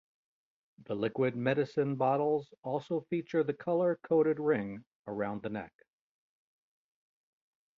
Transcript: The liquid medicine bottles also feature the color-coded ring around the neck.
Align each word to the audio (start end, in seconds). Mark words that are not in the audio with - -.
The 0.85 0.95
liquid 0.95 1.35
medicine 1.35 1.95
bottles 1.95 2.51
also 2.63 3.01
feature 3.01 3.43
the 3.43 3.53
color-coded 3.53 4.39
ring 4.39 4.83
around 5.05 5.43
the 5.43 5.49
neck. 5.49 5.73